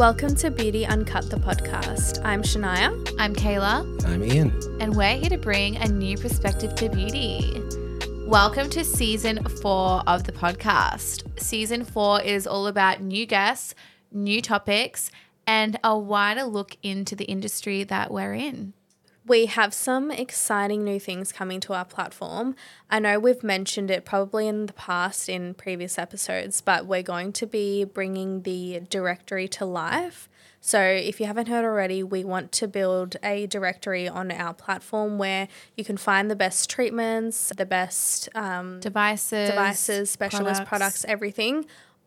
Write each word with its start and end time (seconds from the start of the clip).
Welcome 0.00 0.34
to 0.36 0.50
Beauty 0.50 0.86
Uncut, 0.86 1.28
the 1.28 1.36
podcast. 1.36 2.24
I'm 2.24 2.42
Shania. 2.42 3.14
I'm 3.18 3.34
Kayla. 3.34 4.02
I'm 4.06 4.24
Ian. 4.24 4.50
And 4.80 4.96
we're 4.96 5.16
here 5.16 5.28
to 5.28 5.36
bring 5.36 5.76
a 5.76 5.88
new 5.88 6.16
perspective 6.16 6.74
to 6.76 6.88
beauty. 6.88 7.62
Welcome 8.26 8.70
to 8.70 8.82
season 8.82 9.44
four 9.44 10.02
of 10.06 10.24
the 10.24 10.32
podcast. 10.32 11.38
Season 11.38 11.84
four 11.84 12.22
is 12.22 12.46
all 12.46 12.66
about 12.66 13.02
new 13.02 13.26
guests, 13.26 13.74
new 14.10 14.40
topics, 14.40 15.10
and 15.46 15.78
a 15.84 15.98
wider 15.98 16.44
look 16.44 16.78
into 16.82 17.14
the 17.14 17.26
industry 17.26 17.84
that 17.84 18.10
we're 18.10 18.32
in. 18.32 18.72
We 19.30 19.46
have 19.46 19.72
some 19.72 20.10
exciting 20.10 20.82
new 20.82 20.98
things 20.98 21.30
coming 21.30 21.60
to 21.60 21.72
our 21.72 21.84
platform. 21.84 22.56
I 22.90 22.98
know 22.98 23.20
we've 23.20 23.44
mentioned 23.44 23.88
it 23.88 24.04
probably 24.04 24.48
in 24.48 24.66
the 24.66 24.72
past 24.72 25.28
in 25.28 25.54
previous 25.54 26.00
episodes, 26.00 26.60
but 26.60 26.84
we're 26.84 27.04
going 27.04 27.32
to 27.34 27.46
be 27.46 27.84
bringing 27.84 28.42
the 28.42 28.80
directory 28.90 29.46
to 29.46 29.64
life. 29.64 30.28
So, 30.60 30.82
if 30.82 31.20
you 31.20 31.26
haven't 31.26 31.46
heard 31.46 31.64
already, 31.64 32.02
we 32.02 32.24
want 32.24 32.50
to 32.50 32.66
build 32.66 33.18
a 33.22 33.46
directory 33.46 34.08
on 34.08 34.32
our 34.32 34.52
platform 34.52 35.16
where 35.16 35.46
you 35.76 35.84
can 35.84 35.96
find 35.96 36.28
the 36.28 36.34
best 36.34 36.68
treatments, 36.68 37.52
the 37.56 37.64
best 37.64 38.28
um, 38.34 38.80
devices, 38.80 39.48
devices, 39.48 40.10
specialist 40.10 40.64
products. 40.64 40.68
products, 40.68 41.04
everything 41.04 41.66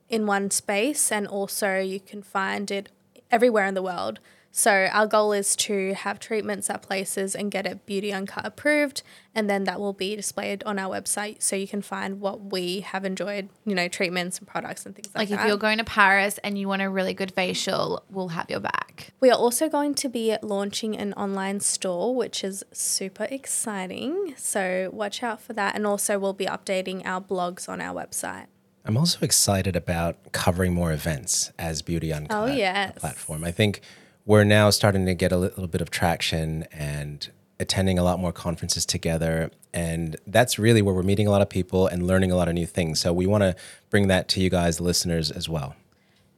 in 0.09 0.25
one 0.25 0.52
space, 0.52 1.09
and 1.09 1.25
also 1.25 1.80
you 1.80 2.02
can 2.02 2.21
find 2.21 2.69
it 2.69 2.89
everywhere 3.33 3.65
in 3.65 3.73
the 3.73 3.83
world. 3.83 4.19
So 4.55 4.87
our 4.91 5.07
goal 5.07 5.33
is 5.33 5.55
to 5.55 5.95
have 5.95 6.19
treatments 6.19 6.69
at 6.69 6.83
places 6.83 7.33
and 7.33 7.49
get 7.49 7.65
it 7.65 7.87
Beauty 7.87 8.13
Uncut 8.13 8.45
approved, 8.45 9.01
and 9.33 9.49
then 9.49 9.63
that 9.63 9.79
will 9.79 9.93
be 9.93 10.15
displayed 10.15 10.63
on 10.63 10.77
our 10.77 10.95
website, 10.95 11.41
so 11.41 11.55
you 11.55 11.67
can 11.67 11.81
find 11.81 12.21
what 12.21 12.51
we 12.51 12.81
have 12.81 13.03
enjoyed, 13.03 13.49
you 13.65 13.73
know, 13.73 13.88
treatments 13.88 14.38
and 14.38 14.47
products 14.47 14.85
and 14.85 14.95
things 14.95 15.07
like, 15.07 15.21
like 15.21 15.29
that. 15.29 15.35
Like 15.38 15.45
if 15.45 15.47
you're 15.47 15.57
going 15.57 15.79
to 15.79 15.83
Paris 15.83 16.38
and 16.43 16.55
you 16.55 16.67
want 16.67 16.83
a 16.83 16.89
really 16.89 17.16
good 17.16 17.33
facial, 17.33 18.03
we'll 18.11 18.27
have 18.27 18.47
your 18.47 18.59
back. 18.59 19.11
We 19.19 19.31
are 19.31 19.39
also 19.39 19.69
going 19.69 19.95
to 19.95 20.08
be 20.08 20.38
launching 20.43 20.95
an 20.95 21.13
online 21.13 21.59
store, 21.59 22.13
which 22.13 22.43
is 22.43 22.63
super 22.71 23.23
exciting. 23.31 24.36
So 24.38 24.91
watch 24.93 25.23
out 25.23 25.41
for 25.41 25.53
that, 25.53 25.73
and 25.73 25.88
also 25.88 26.19
we'll 26.19 26.33
be 26.33 26.45
updating 26.45 27.03
our 27.05 27.19
blogs 27.19 27.67
on 27.67 27.81
our 27.81 27.95
website. 27.95 28.45
I'm 28.86 28.98
also 28.98 29.20
excited 29.22 29.76
about 29.76 30.31
covering 30.34 30.73
more 30.73 30.92
events 30.92 31.52
as 31.58 31.81
Beauty 31.81 32.12
Uncut 32.12 32.50
oh, 32.50 32.53
yes. 32.53 32.98
platform. 32.98 33.44
I 33.44 33.52
think 33.52 33.81
we're 34.26 34.44
now 34.44 34.70
starting 34.70 35.06
to 35.06 35.14
get 35.14 35.31
a 35.31 35.38
little 35.38 35.67
bit 35.67 35.81
of 35.81 35.89
traction 35.89 36.66
and 36.72 37.30
attending 37.59 37.98
a 37.98 38.04
lot 38.04 38.20
more 38.20 38.34
conferences 38.34 38.86
together. 38.86 39.52
And 39.73 40.17
that's 40.28 40.59
really 40.59 40.81
where 40.81 40.94
we're 40.94 41.04
meeting 41.04 41.28
a 41.28 41.31
lot 41.31 41.42
of 41.42 41.50
people 41.50 41.88
and 41.88 42.06
learning 42.06 42.31
a 42.31 42.36
lot 42.36 42.50
of 42.50 42.54
new 42.56 42.66
things. 42.66 43.00
So 43.00 43.14
we 43.14 43.26
want 43.26 43.44
to 43.44 43.56
bring 43.89 44.08
that 44.09 44.28
to 44.30 44.42
you 44.42 44.50
guys, 44.50 44.78
the 44.78 44.84
listeners, 44.84 45.31
as 45.31 45.48
well. 45.48 45.76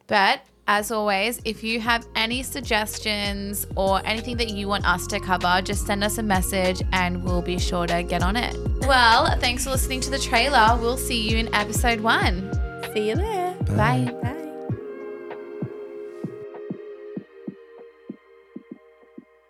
But 0.06 0.42
as 0.66 0.90
always, 0.90 1.40
if 1.44 1.62
you 1.62 1.80
have 1.80 2.06
any 2.14 2.42
suggestions 2.42 3.66
or 3.76 4.00
anything 4.04 4.36
that 4.38 4.50
you 4.50 4.68
want 4.68 4.86
us 4.86 5.06
to 5.08 5.20
cover, 5.20 5.60
just 5.62 5.86
send 5.86 6.02
us 6.02 6.18
a 6.18 6.22
message 6.22 6.82
and 6.92 7.22
we'll 7.22 7.42
be 7.42 7.58
sure 7.58 7.86
to 7.86 8.02
get 8.02 8.22
on 8.22 8.36
it. 8.36 8.56
Well, 8.80 9.38
thanks 9.38 9.64
for 9.64 9.70
listening 9.70 10.00
to 10.02 10.10
the 10.10 10.18
trailer. 10.18 10.76
We'll 10.80 10.96
see 10.96 11.28
you 11.28 11.38
in 11.38 11.54
episode 11.54 12.00
one. 12.00 12.52
See 12.92 13.08
you 13.08 13.16
there. 13.16 13.54
Bye. 13.76 14.10
Bye. 14.22 14.35